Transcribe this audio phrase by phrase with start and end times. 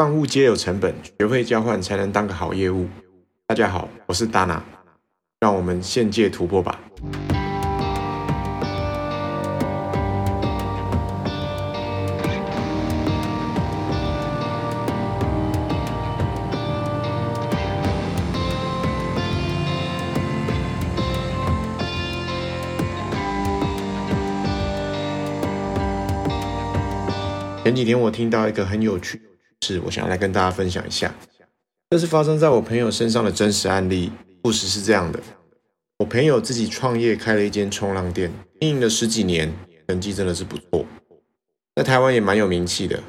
[0.00, 2.88] 万物皆有成本，学会交换才能当个好业务。
[3.46, 4.58] 大家好，我是 Dana，
[5.40, 6.80] 让我们现界突破吧。
[27.62, 29.24] 前几天我听到一个很有趣的
[29.66, 31.14] 事，我想要来跟大家分享一下。
[31.90, 34.10] 这是发生在我朋友身上的真实案例。
[34.42, 35.20] 故事是这样的：
[35.98, 39.52] 我朋友自己创业开了一间冲浪店，经营了十几年，
[39.86, 40.86] 成绩真的是不错，
[41.76, 43.02] 在台湾也蛮有名气的。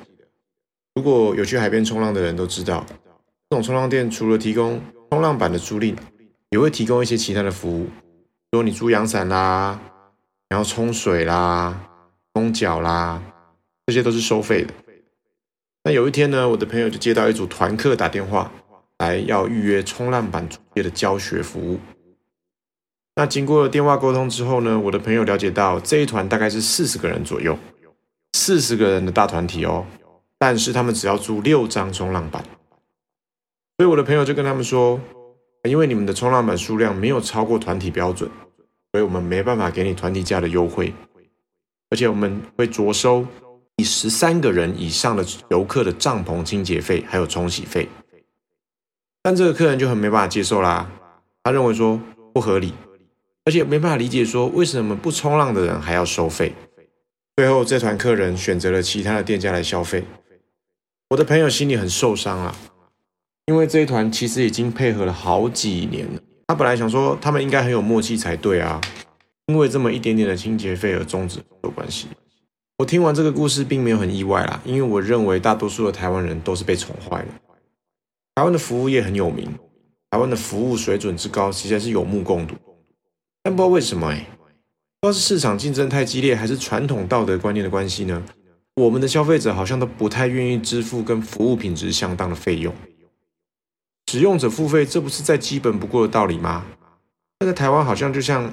[0.94, 2.86] 如果有去海边冲浪的人都知道，
[3.50, 5.95] 这种冲浪店除了提供冲浪板的租赁，
[6.50, 9.80] 也会提供一些其他的服务，比如你租阳伞啦，
[10.50, 11.90] 然后冲水啦、
[12.34, 13.23] 冲脚啦。
[13.88, 14.73] 这些都是收费的。
[15.84, 18.52] 那有一天呢，我的朋友就接到一组团客打电话
[18.99, 21.80] 来，要预约冲浪板作业的教学服务。
[23.16, 27.58] 那经过电话沟通之后呢，我的朋友了解到这一团大概是四十个人左右，
[28.33, 29.86] 四十个人的大团体哦。
[30.38, 32.44] 但是他们只要租六张冲浪板，
[33.78, 35.00] 所以我的朋友就跟他们说，
[35.63, 38.30] 因为你们的冲浪板数量没有超过团体标准，
[38.91, 40.94] 所以我们没办法给你团体价的优惠，
[41.89, 43.25] 而且我们会酌收。
[43.84, 47.88] 十三个人以上的游客的帐篷清洁费还有冲洗费，
[49.22, 50.90] 但这个客人就很没办法接受啦。
[51.44, 52.00] 他认为说
[52.34, 52.74] 不合理，
[53.46, 56.54] 而且没办法理解说为什么不冲浪的人还要收费。
[57.36, 60.04] 最后这团客人选择了其他的店家来消费。
[61.09, 62.56] 我的朋友心里很受伤啊，
[63.48, 66.22] 因为这一团其实已经配合了好几年了。
[66.48, 68.80] 他本来想说他们应该很有默契才对啊，
[69.48, 72.08] 因为这么一点点的清洁费而终止有关系。
[72.82, 77.28] 我听完这个故事，并没有很意外啦，因为我认为大多数的台湾人都是被宠坏了。
[78.34, 79.48] 台湾的服务业很有名，
[80.10, 82.56] 台湾的服务水准之高，其实是有目共睹。
[83.44, 84.26] 但不知道为什么，哎，
[85.00, 88.24] 不知道是市场竞争太激烈，还是传统道德观念的关系呢？
[88.74, 92.74] 我们的消费者好像都不太愿意支付跟服务品质相当的费用。
[94.08, 96.66] 使用者付费，这不是再基本不过的道理吗？
[97.40, 98.52] 那在台湾好像就像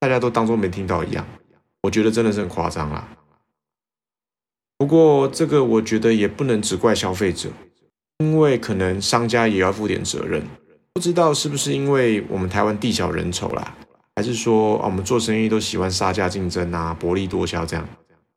[0.00, 1.24] 大家都当作没听到一样，
[1.82, 3.06] 我觉得真的是很夸张啦。
[4.80, 7.50] 不过，这个我觉得也不能只怪消费者，
[8.16, 10.42] 因为可能商家也要负点责任。
[10.94, 13.76] 不知道是不是因为我们台湾地小人稠啦，
[14.16, 17.86] 还是说啊，我们做生意都喜欢杀价竞争啊，薄利多销这样？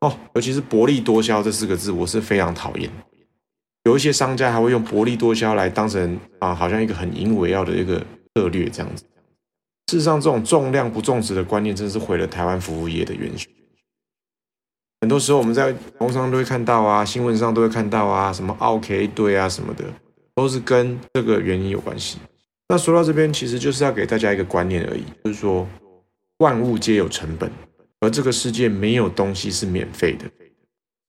[0.02, 2.92] 哦，尤其是薄利多销这四个字，我是非常讨厌。
[3.86, 8.06] 有一些商家还会用薄利多销来当成啊，好像一个很引以为傲的一个
[8.36, 9.06] 策略这样子。
[9.90, 13.50] 事实上，这种重量不重质的观念，真是毁了台湾服务业的元凶。
[15.04, 19.84] 很多时候我们在网上都会看到啊，新闻上都会看到啊，什么奥 k 对啊什么的，
[20.34, 22.20] 都是跟这个原因有关系。
[22.70, 25.68] 那说到这边，其实就是要给大家一个观念而已，就是说
[26.38, 27.52] 万物皆有成本，
[28.00, 30.24] 而这个世界没有东西是免费的。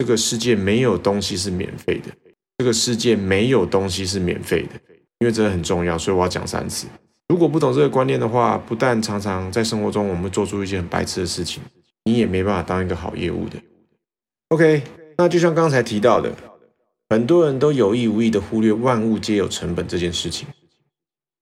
[0.00, 2.10] 这个世界没有东西是免费的。
[2.58, 4.70] 这个世界没有东西是免费的。
[5.20, 6.88] 因为这个很重要，所以我要讲三次。
[7.28, 11.62] 如果不懂这个观念的话，不但常常在生活中我们做出一些很白痴的事情，
[12.02, 13.56] 你也没办法当一个好业务的。
[14.48, 14.82] OK，
[15.16, 16.32] 那就像刚才提到的，
[17.08, 20.46] 很多人都有意无意的忽略万物皆有成本这件事情。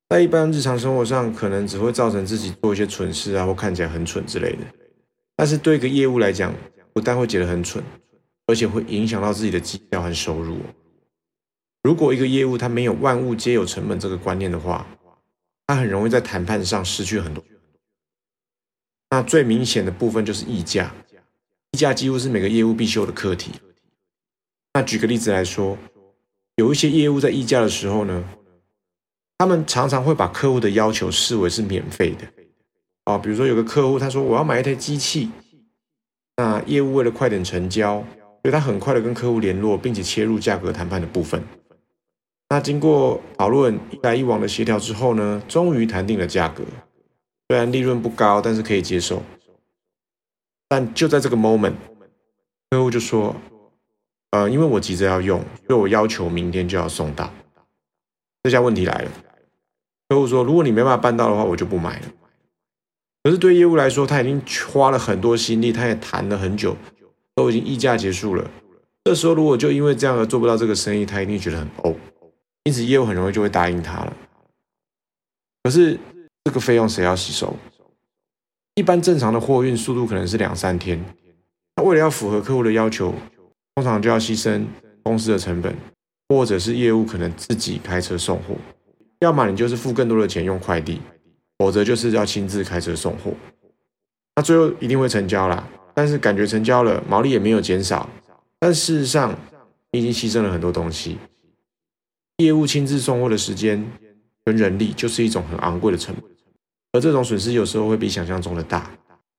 [0.08, 4.58] 在一般日常生活上，可能只会造成自己做一些蠢事啊，或看起来很蠢之类的。
[5.36, 6.54] 但是对一个业务来讲，
[6.92, 7.82] 不但会觉得很蠢，
[8.46, 10.58] 而且会影响到自己的绩效和收入。
[11.82, 14.86] 如果一个业务它没有万物皆有成本这个观念的话，
[15.66, 17.42] 它很容易在谈判上失去很多。
[19.10, 20.94] 那最明显的部分就是溢价。
[21.72, 23.50] 议价几乎是每个业务必修的课题。
[24.74, 25.78] 那举个例子来说，
[26.56, 28.22] 有一些业务在议价的时候呢，
[29.38, 32.28] 他们常常会把客户的要求视为是免费的。
[33.04, 35.30] 啊，比如说有个客户他说我要买一台机器，
[36.36, 38.04] 那业务为了快点成交，
[38.42, 41.42] 所以他很快的跟客户联络，并且切入价格谈判的部分。
[42.50, 46.62] 那经过讨论一来一往的协调之后呢，终于谈定了价格，
[47.48, 49.22] 虽然利润不高，但是可以接受。
[50.72, 51.74] 但就在这个 moment，
[52.70, 53.36] 客户就说
[54.32, 57.30] ：“呃，因为我急着要用，所以我要求明天就要送到。”
[58.42, 59.10] 这下问题来了，
[60.08, 62.06] 客户说：“如果你没办法办到的话，我就不买了。”
[63.22, 64.42] 可是对业务来说，他已经
[64.72, 66.74] 花了很多心力，他也谈了很久，
[67.34, 68.50] 都已经议价结束了。
[69.04, 71.94] 这时候如果就因为这样而做不到这个生意，他一定觉得很呕，
[72.64, 74.16] 因此业务很容易就会答应他了。
[75.64, 76.00] 可是
[76.44, 77.54] 这个费用谁要吸收？
[78.74, 80.98] 一般正常的货运速度可能是两三天，
[81.76, 83.14] 那为了要符合客户的要求，
[83.74, 84.64] 通常就要牺牲
[85.02, 85.76] 公司的成本，
[86.28, 88.54] 或者是业务可能自己开车送货，
[89.20, 91.00] 要么你就是付更多的钱用快递，
[91.58, 93.32] 否则就是要亲自开车送货。
[94.36, 98.08] 那最后一定会成交啦，但是感觉成交了，毛利也没有减少，
[98.58, 99.38] 但事实上
[99.90, 101.18] 你已经牺牲了很多东西。
[102.38, 103.86] 业务亲自送货的时间
[104.46, 106.24] 跟人力就是一种很昂贵的成本，
[106.92, 108.90] 而这种损失有时候会比想象中的大。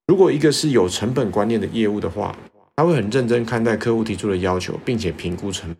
[0.07, 2.35] 如果一个是有成本观念的业务的话，
[2.75, 5.77] 他会很认真看待客户提出的要求，并且评估成本。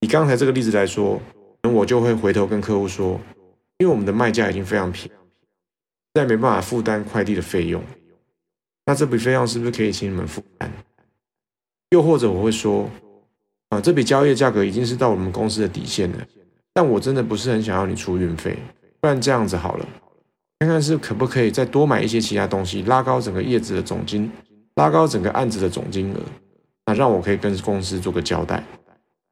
[0.00, 1.20] 以刚才这个例子来说，
[1.62, 3.20] 我就会回头跟客户说，
[3.78, 5.10] 因为我们的卖价已经非常便宜，
[6.12, 7.82] 再没办法负担快递的费用，
[8.86, 10.70] 那这笔费用是不是可以请你们负担？
[11.90, 12.90] 又或者我会说，
[13.68, 16.26] 啊，这笔交易的价格已经是到我们公司的底线了，
[16.72, 18.58] 但我真的不是很想要你出运费，
[19.00, 19.88] 不然这样子好了，
[20.60, 24.30] 看看是可不可以再多买一些其他东西，拉高整个业子的总金。
[24.76, 26.20] 拉高整个案子的总金额，
[26.86, 28.64] 那让我可以跟公司做个交代，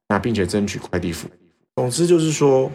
[0.07, 1.31] 那并且争取快递服务。
[1.75, 2.69] 总之就是说，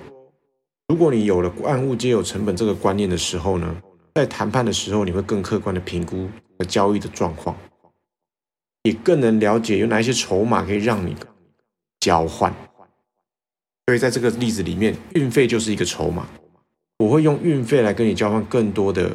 [0.88, 3.76] 如果你有了万物皆有成本这个观念的时候呢，
[4.14, 6.28] 在谈判的时候，你会更客观的评估
[6.66, 7.54] 交易的状况，
[8.82, 11.14] 也更能了解有哪一些筹码可以让你
[12.00, 12.52] 交换。
[13.86, 16.26] 所以在这个例子里面，运费就是一个筹码，
[16.98, 19.10] 我会用运费来跟你交换更多的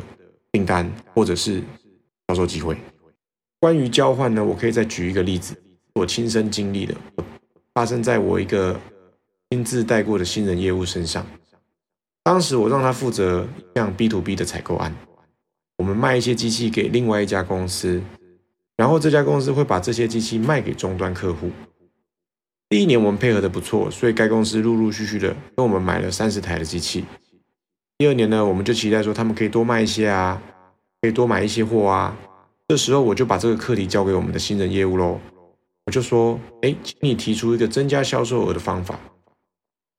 [0.51, 1.63] 订单或者是
[2.27, 2.77] 销售机会。
[3.59, 5.55] 关于交换呢，我可以再举一个例子，
[5.95, 6.95] 我亲身经历的，
[7.73, 8.79] 发生在我一个
[9.49, 11.25] 亲自带过的新人业务身上。
[12.23, 14.93] 当时我让他负责一项 B to B 的采购案，
[15.77, 18.01] 我们卖一些机器给另外一家公司，
[18.75, 21.49] 然后这家公司会把这些机器卖给终端客户。
[22.69, 27.03] 第一年我们配合的不错，所以该公司陆陆续续的跟我们买了三十台的机器。
[27.99, 30.41] 第二年呢，我们就期待说他们可以多卖一些啊，
[31.01, 32.15] 可以多买一些货啊。
[32.69, 35.19] 这时候我就把这个课题交给我们的新人业务喽，
[35.85, 38.97] 我就说：“哎，请你提出一个增加销售额的方法。”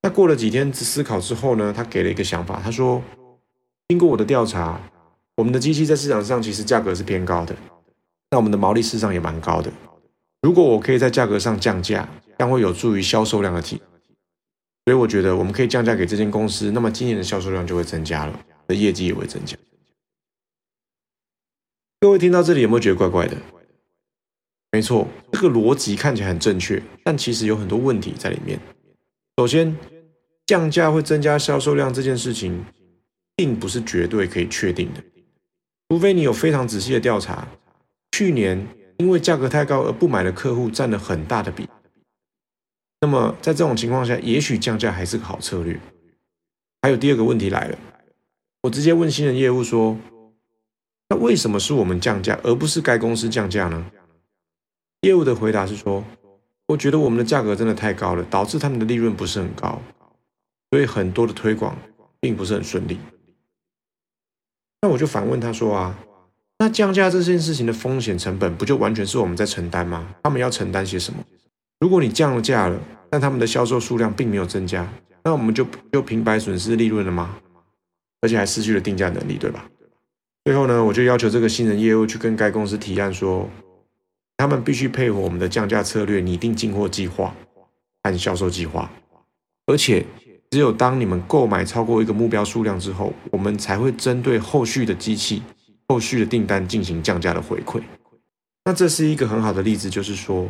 [0.01, 3.03] 那过了几天思考之后呢，他给了一个想法，他说
[3.89, 4.81] ：“经过我的调查，
[5.37, 7.55] 我们的机器在市场上其实价格是偏高的，
[8.31, 9.71] 那我们的毛利事实上也蛮高的。
[10.41, 12.09] 如果我可以在价格上降价，
[12.39, 13.79] 将会有助于销售量的提。
[14.91, 19.57] 所以我觉得我们可以降价给这间公司，那么今年的销售量就会增加了，的业绩也会增加。”
[22.01, 23.37] 各位听到这里有没有觉得怪怪的？
[24.73, 28.59] 没错，这个逻辑看起来很正确，但其实有很多问题在里面。
[29.37, 29.77] 首先，
[30.47, 32.65] 降价会增加销售量这件事情，
[33.37, 35.01] 并不是绝对可以确定的，
[35.89, 37.47] 除非你有非常仔细的调查。
[38.11, 38.67] 去年
[38.97, 41.69] 因为价格太高而不买的客户占了很大的比，
[43.01, 45.81] 那么在这种情况下，也许降价还是个好策略。
[46.83, 47.79] 还有第二个问题来了，
[48.63, 49.97] 我直接问新人业务说。
[51.13, 53.85] 那为什么是我们降价，而不是该公司降价呢？
[55.01, 56.05] 业务的回答是说，
[56.69, 59.83] 我觉得我们的价格真的太高了，导致他们的利润不是很高，
[60.71, 61.77] 所以很多的推广
[62.21, 62.97] 并不是很顺利。
[64.83, 65.99] 那我就反问他说啊，
[66.61, 70.15] 那降价这件事情的风险成本不就完全是我们在承担吗？
[70.23, 71.25] 他们要承担些什么？
[71.81, 72.79] 如果你降价了，
[73.11, 74.87] 但他们的销售数量并没有增加，
[75.25, 77.37] 那我们就就平白损失利润了吗？
[78.21, 79.67] 而且还失去了定价能力，对吧？
[80.45, 83.49] 最后呢，我就要求这个新人业务去跟该公司提案说，
[84.37, 87.35] 他们必须配合我们的降价策略，拟定进货计划
[88.03, 88.91] 和销售计划，
[89.67, 90.05] 而且
[90.51, 95.43] 只有当你们购买超过一个目标数量之后，我们才会针对后续的机器、
[95.89, 97.81] 后续的订单进行降价的回馈。
[98.67, 100.47] 那这是一个很好的例子，就是说，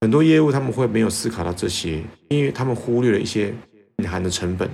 [0.00, 3.52] 很多业务他们会没有思考到这些，因为他们忽略了一些
[3.96, 4.70] 隐含的成本。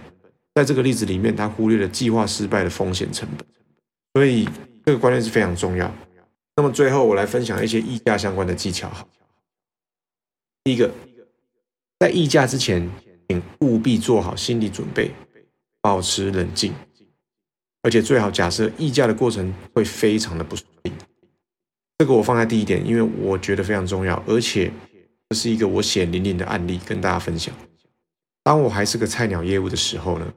[0.55, 3.47] 在这个例子里面，他忽略了计划失败的风险成本。
[4.13, 4.49] 所以
[4.85, 5.93] 这个观念是非常重要。
[6.57, 8.91] 那么最后我来分享一些议价相关的技巧。
[10.63, 10.91] 第一个，
[11.99, 12.89] 在议价之前，
[13.29, 15.11] 请务必做好心理准备，
[15.81, 16.73] 保持冷静，
[17.83, 20.93] 而且最好假设议价的过程会非常的不顺利。
[21.99, 24.71] 这个我放在第一点，因为我觉得非常重要，而且
[25.29, 27.55] 这是一个我血淋淋的案例跟大家分享。
[28.43, 30.33] 当我还是个菜鸟业务的时候呢，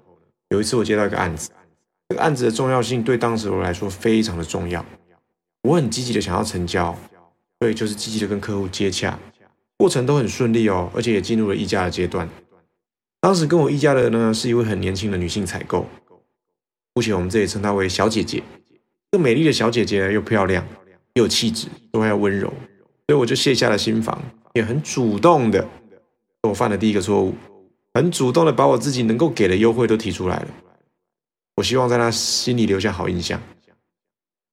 [0.49, 1.49] 有一次我接到一个案子。
[2.09, 4.85] 这个案子的重要性对当时我来说非常的重要，
[5.63, 6.97] 我很积极的想要成交，
[7.59, 9.19] 所以就是积极的跟客户接洽，
[9.77, 12.29] 过程都很顺利哦，而且也进入了议价的阶段。
[13.19, 15.85] 当时跟我议价的呢是一位很年轻的女性采购，
[16.93, 18.41] 目前我们这里称她为小姐姐。
[19.11, 20.65] 这个美丽的小姐姐又漂亮
[21.15, 22.53] 又有气质，都还要温柔，
[23.07, 24.21] 所以我就卸下了心防，
[24.53, 25.65] 也很主动的，
[26.43, 27.33] 我犯了第一个错误，
[27.93, 30.47] 很主动的把我自己能够给的优惠都提出来了。
[31.55, 33.41] 我希望在他心里留下好印象。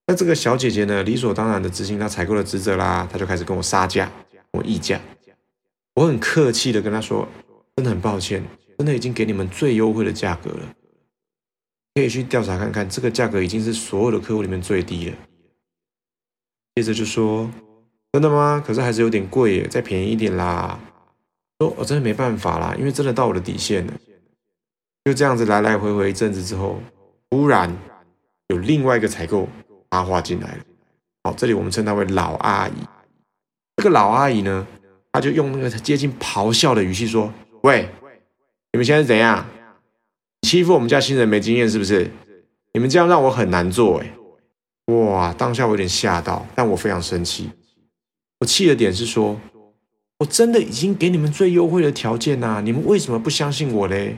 [0.06, 4.10] 那这个小姐姐呢，理所当然的执行她采购的职责啦，她就开始跟我杀价，
[4.52, 5.00] 我议价。
[5.94, 7.26] 我很客气的跟她说
[7.74, 8.44] ：“真的很抱歉，
[8.78, 10.74] 真的已经给你们最优惠的价格了，
[11.94, 15.16] 可以去调查看看，这个价格已经是所有的客户里面最低了。
[16.74, 17.50] 接着就说，
[18.14, 18.62] 真的吗？
[18.64, 20.78] 可是还是有点贵耶，再便宜一点啦。
[21.58, 23.92] 说我真的没办法啦，因为真的到我的底线了。
[25.04, 26.80] 就这样子来来回回一阵子之后，
[27.28, 27.76] 突然
[28.50, 29.48] 有另外一个采购
[29.90, 30.58] 插话进来了。
[31.24, 32.74] 好，这里我们称她为老阿姨。
[33.78, 34.64] 这个老阿姨呢，
[35.10, 37.32] 她就用那个接近咆哮的语气说
[37.64, 37.88] ：“喂，
[38.70, 39.44] 你们现在是怎样？
[40.42, 42.08] 欺负我们家新人没经验是不是？
[42.74, 44.12] 你们这样让我很难做哎。”
[44.94, 45.32] 哇！
[45.32, 47.50] 当下我有点吓到，但我非常生气。
[48.40, 49.40] 我气的点是说，
[50.18, 54.16] 我真的已经给你们最优惠的条件呐，你们为什么不相信我嘞？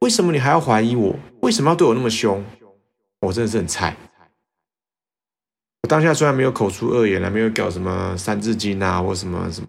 [0.00, 1.14] 为什么你还要怀疑我？
[1.42, 2.44] 为什么要对我那么凶？
[3.20, 3.96] 我真的是很菜。
[5.82, 9.68] 我当下虽然没有口出恶言啊，没有搞什么三字经啊或什么什么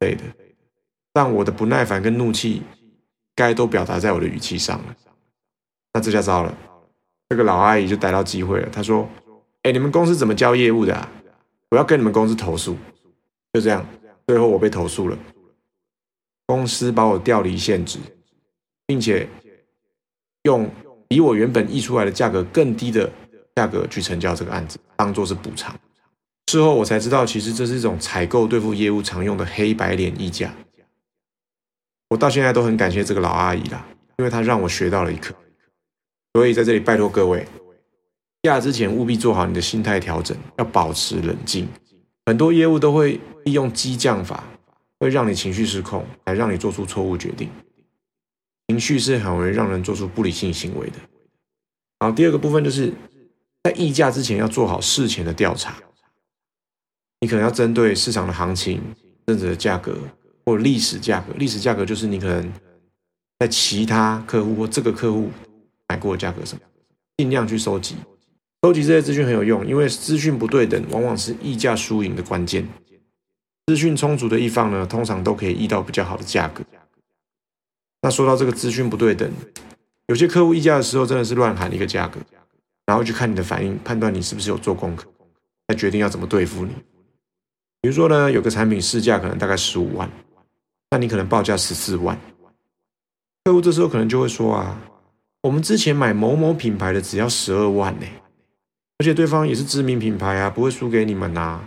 [0.00, 0.24] 之类的，
[1.12, 2.62] 但我的不耐烦跟怒气，
[3.34, 4.96] 该都表达在我的语气上了。
[5.92, 6.56] 那这下糟了，
[7.28, 9.08] 这个老阿姨就逮到机会了，她说。
[9.62, 11.10] 哎，你们公司怎么交业务的啊？
[11.70, 12.76] 我要跟你们公司投诉。
[13.52, 13.86] 就这样，
[14.26, 15.18] 最后我被投诉了，
[16.46, 17.98] 公司把我调离现职，
[18.86, 19.28] 并且
[20.44, 20.70] 用
[21.08, 23.10] 比我原本议出来的价格更低的
[23.54, 25.74] 价格去成交这个案子，当做是补偿。
[26.50, 30.54] 事后我才知道，其实这是一种采购对付业务常用的黑白脸议价。
[32.10, 33.86] 我到现在都很感谢这个老阿姨啦，
[34.16, 35.34] 因为她让我学到了一课。
[36.34, 37.46] 所以在这里拜托各位。
[38.44, 41.68] 价之前务必做好你的心态调整，要保持冷静。
[42.28, 44.44] 很多业务都会利用激将法，
[45.00, 47.48] 会让你情绪失控，来让你做出错误决定。
[48.66, 50.96] 情绪是很容易让人做出不理性行为的。
[52.00, 52.92] 好，第二个部分就是
[53.62, 55.76] 在议价之前要做好事前的调查。
[57.20, 58.82] 你可能要针对市场的行情、
[59.26, 59.96] 甚至价格
[60.44, 61.32] 或历史价格。
[61.38, 62.52] 历史价格就是你可能
[63.38, 65.30] 在其他客户或这个客户
[65.88, 66.60] 买过的价格什么，
[67.16, 67.96] 尽量去收集。
[68.62, 72.66] 收集这些资讯很有用，因为资讯不对等往往是议价输赢的关键。
[73.66, 76.64] 资讯充足的一方呢，通常都可以议到比较好的价格。
[78.02, 79.30] 那说到这个资讯不对等，
[80.08, 82.18] 有些客户议价的时候真的是乱喊一个价格，
[82.84, 85.06] 然后去看你的反应，判断你是不是有做功课，
[85.68, 86.72] 再决定要怎么对付你。
[87.80, 90.10] 比如说呢，有个产品市价可能大概十五万，
[90.90, 92.18] 那你可能报价十四万，
[93.44, 94.80] 客户这时候可能就会说啊，
[95.42, 98.06] 我们之前买某某品牌的只要十二万呢。
[98.98, 101.60] 而且对方也是知名品牌啊，不会输给你们呐。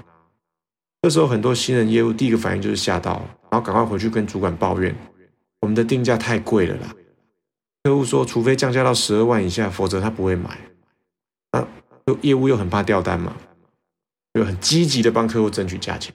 [1.02, 4.96] 这时候很多新人业务第一个反应就是吓到，然后赶快回去跟主管抱怨，
[5.62, 6.94] 我们的定价太贵了啦。
[7.84, 10.60] 客户说，除非降价到十二万以下，否则他不会买。
[11.52, 11.68] 那
[12.22, 13.36] 业务又很怕掉单嘛，
[14.34, 16.14] 就很积极的帮客户争取价钱。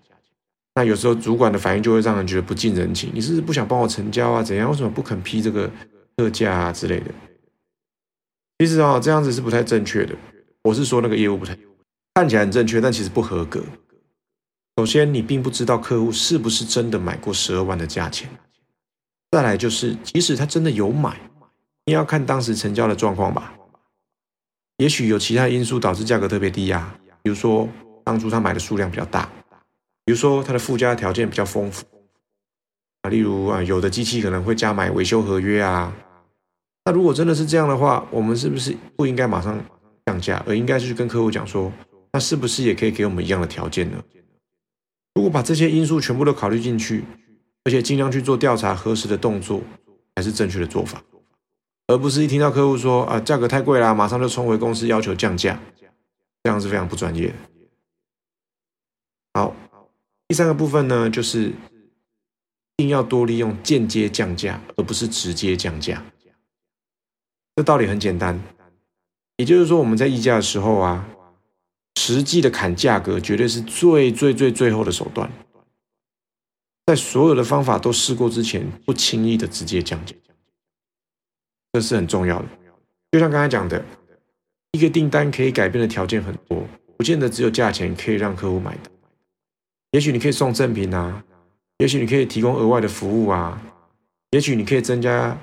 [0.74, 4.42] 那有时候主管的反应就会让人觉得不近人情，你是不是不想帮我成交啊？
[4.42, 4.70] 怎样？
[4.70, 5.70] 为什么不肯批这个
[6.16, 7.06] 特价啊之类的？
[8.58, 10.14] 其实啊，这样子是不太正确的。
[10.66, 11.56] 我是说那个业务不太
[12.14, 13.62] 看起来很正确，但其实不合格。
[14.76, 18.28] 首先，你并不知道客户是不是真的买过十二万的价钱。
[19.30, 21.20] 再来就是，即使他真的有买，
[21.84, 23.54] 你要看当时成交的状况吧。
[24.78, 27.68] 也许有其他因素导致价格特别低啊，比如说
[28.04, 29.30] 当初他买的数量比较大，
[30.04, 31.86] 比如说他的附加条件比较丰富
[33.02, 35.94] 啊，例如啊，有的机器可能会加买维修合约啊。
[36.84, 39.64] 那如果真的是这样的话，我们是不是不应该马上？
[40.06, 41.72] 降价，而应该是跟客户讲说，
[42.12, 44.02] 那是不是也可以给我们一样的条件呢？
[45.14, 47.04] 如果把这些因素全部都考虑进去，
[47.64, 49.60] 而且尽量去做调查核实的动作，
[50.14, 51.02] 才是正确的做法，
[51.88, 55.60] 而不是一听到客户说啊价格太贵啦，马上就冲回公司要求降价，
[56.44, 57.34] 这样是非常不专业的。
[59.34, 59.56] 好，
[60.28, 61.54] 第三个部分呢，就是一
[62.76, 66.04] 定要多利用间接降价，而不是直接降价。
[67.56, 68.40] 这道理很简单。
[69.36, 71.06] 也就是说，我们在议价的时候啊，
[71.96, 75.30] 实际的砍价格绝对是最最最最后的手段。
[76.86, 80.14] 在所有的方法都试过之前，不轻易的直接降价，
[81.72, 82.46] 这是很重要的。
[83.10, 83.84] 就像刚才讲的，
[84.72, 86.64] 一个订单可以改变的条件很多，
[86.96, 88.92] 不见得只有价钱可以让客户买单。
[89.90, 91.24] 也许你可以送赠品啊，
[91.78, 93.60] 也许你可以提供额外的服务啊，
[94.30, 95.36] 也许你可以增加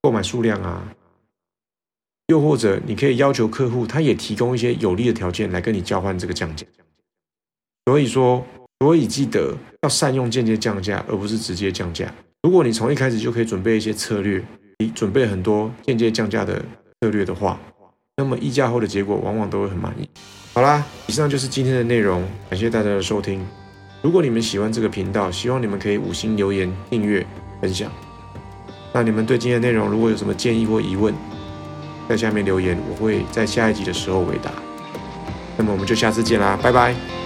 [0.00, 0.82] 购买数量啊。
[2.28, 6.66] 又或者，你可以要求客户，他也提供一些有利的条件来跟你交换这个降价。
[7.86, 8.44] 所以说，
[8.80, 12.12] 所以记得要善用间接降价，而不是直接降价。
[12.42, 14.42] 如果你从一开始就可以准备一些策略，
[14.78, 16.64] 你准备很多间接降价的
[17.00, 17.58] 策略的话，
[18.16, 20.08] 那么议价后的结果往往都会很满意。
[20.54, 23.44] 好啦，以上就是今天的内容，感谢大家的收听。
[24.00, 27.24] 如果你们喜欢这个频道，希望你们可以五星留言、订阅、
[27.60, 27.90] 分享。
[28.92, 31.14] 那你们对今天的内容如果有什么建议或疑问，
[32.08, 34.50] 在下面留言，我会在下一集的时候回答。
[35.56, 37.21] 那么我们就下次见啦，拜拜。